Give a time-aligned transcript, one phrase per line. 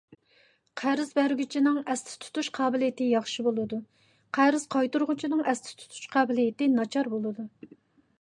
[0.81, 3.79] قەرز بەرگۈچىنىڭ ئەستە تۇتۇش قابىلىيىتى ياخشى بولىدۇ،
[4.39, 7.47] قەرز قايتۇرغۇچىنىڭ ئەستە تۇتۇش قابىلىيىتى ناچار بولىدۇ.